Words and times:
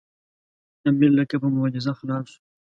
امیر 0.87 1.11
لکه 1.19 1.35
په 1.41 1.47
معجزه 1.55 1.91
خلاص 1.99 2.25
شو. 2.31 2.39